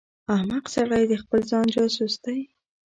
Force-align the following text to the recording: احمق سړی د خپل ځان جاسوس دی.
احمق 0.35 0.65
سړی 0.75 1.03
د 1.07 1.13
خپل 1.21 1.41
ځان 1.51 1.65
جاسوس 1.75 2.13
دی. 2.23 2.39